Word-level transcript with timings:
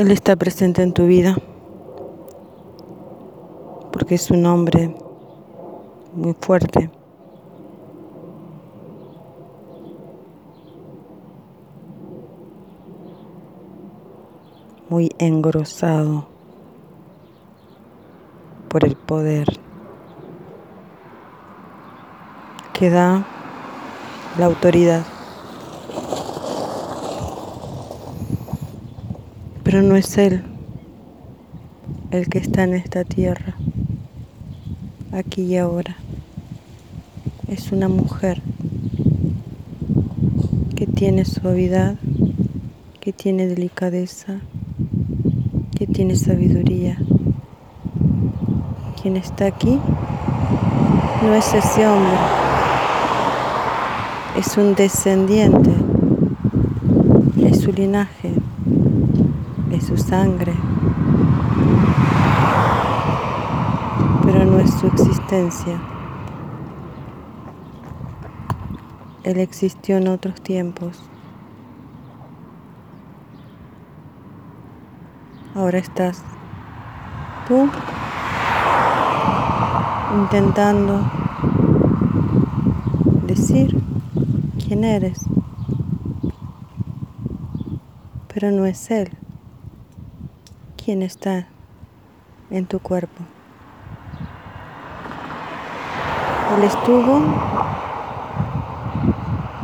Él 0.00 0.10
está 0.12 0.34
presente 0.34 0.82
en 0.82 0.94
tu 0.94 1.04
vida 1.04 1.36
porque 3.92 4.14
es 4.14 4.30
un 4.30 4.46
hombre 4.46 4.96
muy 6.14 6.34
fuerte. 6.40 6.90
muy 14.88 15.10
engrosado 15.18 16.26
por 18.68 18.86
el 18.86 18.96
poder 18.96 19.46
que 22.72 22.88
da 22.88 23.24
la 24.38 24.46
autoridad. 24.46 25.04
Pero 29.70 29.82
no 29.82 29.94
es 29.94 30.18
Él 30.18 30.42
el 32.10 32.28
que 32.28 32.38
está 32.38 32.64
en 32.64 32.74
esta 32.74 33.04
tierra, 33.04 33.54
aquí 35.12 35.42
y 35.42 35.58
ahora. 35.58 35.94
Es 37.46 37.70
una 37.70 37.88
mujer 37.88 38.42
que 40.74 40.88
tiene 40.88 41.24
suavidad, 41.24 41.94
que 42.98 43.12
tiene 43.12 43.46
delicadeza, 43.46 44.40
que 45.78 45.86
tiene 45.86 46.16
sabiduría. 46.16 46.98
Quien 49.00 49.16
está 49.16 49.46
aquí 49.46 49.78
no 51.22 51.32
es 51.32 51.54
ese 51.54 51.86
hombre, 51.86 52.18
es 54.36 54.56
un 54.56 54.74
descendiente, 54.74 55.70
es 57.46 57.60
su 57.60 57.70
linaje 57.70 58.39
su 59.90 59.96
sangre, 59.96 60.54
pero 64.22 64.44
no 64.44 64.60
es 64.60 64.72
su 64.74 64.86
existencia. 64.86 65.80
Él 69.24 69.40
existió 69.40 69.96
en 69.96 70.06
otros 70.06 70.40
tiempos. 70.42 71.02
Ahora 75.56 75.78
estás 75.78 76.22
tú 77.48 77.68
intentando 80.14 81.00
decir 83.26 83.76
quién 84.64 84.84
eres, 84.84 85.18
pero 88.32 88.52
no 88.52 88.66
es 88.66 88.88
Él 88.92 89.19
está 90.98 91.46
en 92.50 92.66
tu 92.66 92.80
cuerpo. 92.80 93.22
Él 96.56 96.64
estuvo 96.64 97.22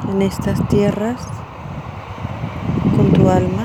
en 0.08 0.22
estas 0.22 0.66
tierras 0.69 1.20
con 2.97 3.12
tu 3.12 3.28
alma, 3.28 3.64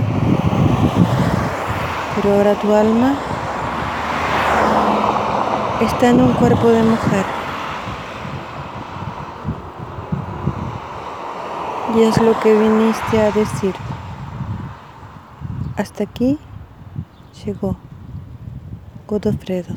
pero 2.15 2.35
ahora 2.35 2.55
tu 2.55 2.73
alma 2.73 3.13
está 5.81 6.09
en 6.09 6.21
un 6.21 6.33
cuerpo 6.33 6.67
de 6.69 6.81
mujer. 6.81 7.25
Y 11.95 12.01
es 12.01 12.19
lo 12.19 12.39
que 12.39 12.57
viniste 12.57 13.21
a 13.21 13.31
decir. 13.31 13.75
Hasta 15.77 16.03
aquí 16.03 16.39
llegó 17.45 17.75
Godofredo. 19.07 19.73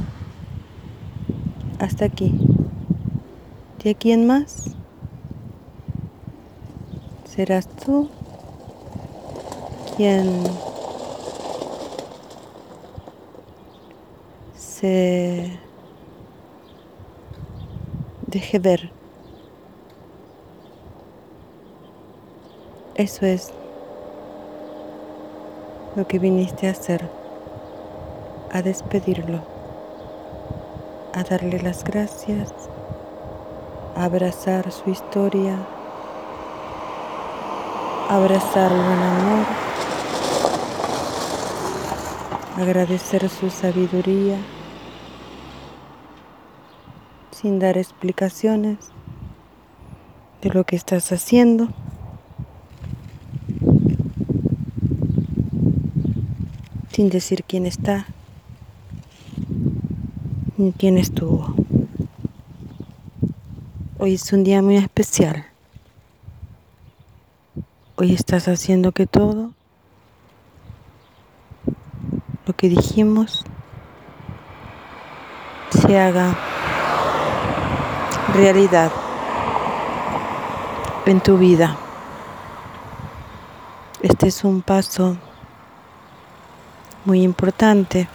Hasta 1.79 2.05
aquí. 2.05 2.33
¿De 3.83 3.91
aquí 3.91 4.13
en 4.13 4.27
más? 4.27 4.71
Serás 7.25 7.69
tú 7.69 8.09
quien 9.97 10.45
se 14.57 15.59
deje 18.27 18.59
ver. 18.59 18.93
Eso 22.95 23.27
es 23.27 23.53
lo 25.97 26.07
que 26.07 26.19
viniste 26.21 26.69
a 26.69 26.71
hacer 26.71 27.24
a 28.55 28.63
despedirlo, 28.63 29.43
a 31.13 31.25
darle 31.25 31.61
las 31.61 31.83
gracias, 31.83 32.53
a 33.97 34.05
abrazar 34.05 34.71
su 34.71 34.91
historia, 34.91 35.59
a 38.09 38.15
abrazarlo 38.15 38.93
en 38.93 39.03
amor, 39.03 39.47
agradecer 42.57 43.29
su 43.29 43.51
sabiduría 43.51 44.37
sin 47.33 47.59
dar 47.59 47.77
explicaciones 47.77 48.79
de 50.43 50.51
lo 50.51 50.63
que 50.63 50.77
estás 50.77 51.11
haciendo. 51.11 51.69
sin 56.93 57.11
decir 57.11 57.43
quién 57.43 57.67
está, 57.67 58.07
quién 60.79 60.99
estuvo. 60.99 61.53
Hoy 63.99 64.15
es 64.15 64.33
un 64.33 64.45
día 64.45 64.63
muy 64.63 64.77
especial. 64.77 65.47
Hoy 67.97 68.15
estás 68.15 68.47
haciendo 68.47 68.93
que 68.93 69.07
todo 69.07 69.51
lo 72.47 72.57
que 72.57 72.69
dijimos 72.69 73.45
se 75.71 75.99
haga 75.99 76.37
realidad 78.35 78.93
en 81.07 81.21
tu 81.21 81.37
vida. 81.37 81.77
Este 84.03 84.29
es 84.29 84.45
un 84.45 84.63
paso 84.63 85.17
muy 87.05 87.23
importante 87.23 88.09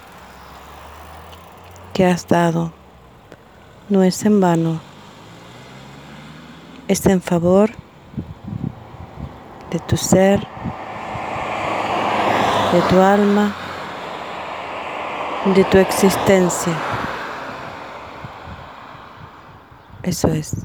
que 2.00 2.06
has 2.06 2.30
dado 2.30 2.72
no 3.90 4.04
es 4.04 4.24
en 4.24 4.40
vano, 4.40 4.80
es 6.88 7.06
en 7.08 7.22
favor 7.22 7.72
de 9.70 9.80
tu 9.80 9.98
ser, 9.98 10.40
de 12.72 12.82
tu 12.90 13.02
alma, 13.02 13.54
de 15.54 15.66
tu 15.66 15.78
existencia. 15.78 16.74
Eso 20.02 20.30
es. 20.30 20.56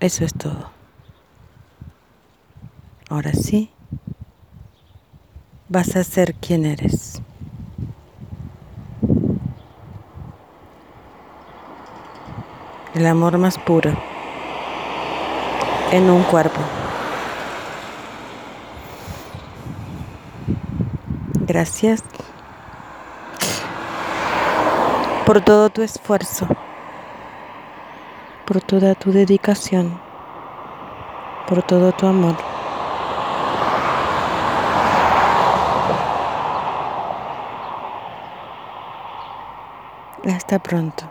Eso 0.00 0.24
es 0.24 0.34
todo. 0.34 0.72
Ahora 3.08 3.32
sí, 3.32 3.70
vas 5.68 5.94
a 5.94 6.02
ser 6.02 6.34
quien 6.34 6.66
eres. 6.66 7.22
El 12.96 13.06
amor 13.06 13.36
más 13.36 13.58
puro 13.58 13.92
en 15.92 16.08
un 16.08 16.22
cuerpo. 16.22 16.58
Gracias 21.40 22.02
por 25.26 25.42
todo 25.42 25.68
tu 25.68 25.82
esfuerzo, 25.82 26.48
por 28.46 28.62
toda 28.62 28.94
tu 28.94 29.12
dedicación, 29.12 30.00
por 31.46 31.62
todo 31.62 31.92
tu 31.92 32.06
amor. 32.06 32.36
Hasta 40.24 40.58
pronto. 40.58 41.04